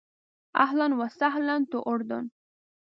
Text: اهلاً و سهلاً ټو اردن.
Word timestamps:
اهلاً 0.65 0.87
و 0.99 1.01
سهلاً 1.19 1.55
ټو 1.71 1.79
اردن. 1.91 2.25